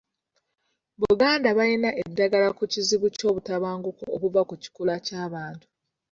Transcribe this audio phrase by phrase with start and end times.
[1.01, 5.65] Buganda balina eddagala ku kizibu ky’obutabanguko obuva ku kikula ky’abantu.